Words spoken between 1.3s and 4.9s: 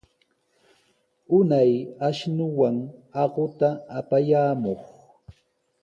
Unay ashnuwan aquta apayamuq.